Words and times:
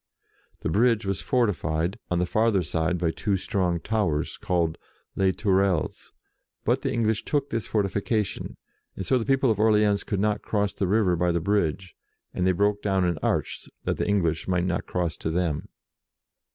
The 0.61 0.69
bridge 0.71 1.05
was 1.05 1.21
fortified, 1.21 1.99
on 2.09 2.17
the 2.17 2.25
farther 2.25 2.63
side, 2.63 2.97
by 2.97 3.11
two 3.11 3.37
strong 3.37 3.79
towers, 3.79 4.35
called 4.39 4.79
Les 5.15 5.31
Tourelles, 5.31 6.11
but 6.65 6.81
the 6.81 6.91
English 6.91 7.23
took 7.23 7.51
this 7.51 7.67
fortification, 7.67 8.57
and 8.95 9.05
so 9.05 9.19
the 9.19 9.27
people 9.27 9.51
of 9.51 9.59
Orleans 9.59 10.03
could 10.03 10.19
not 10.19 10.41
cross 10.41 10.73
the 10.73 10.87
river 10.87 11.15
by 11.15 11.31
the 11.31 11.39
bridge, 11.39 11.93
and 12.33 12.47
they 12.47 12.51
broke 12.51 12.81
down 12.81 13.03
an 13.03 13.19
arch, 13.21 13.69
that 13.83 13.97
the 13.97 14.07
English 14.07 14.47
might 14.47 14.65
not 14.65 14.87
cross 14.87 15.15
to 15.17 15.29
them. 15.29 15.67